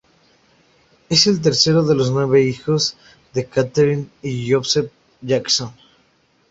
Es 1.09 1.27
el 1.27 1.41
tercero 1.41 1.83
de 1.83 1.93
los 1.93 2.09
nueve 2.09 2.41
hijos 2.41 2.97
de 3.35 3.45
Katherine 3.45 4.07
y 4.23 4.51
Joseph 4.51 4.91
Jackson. 5.21 5.73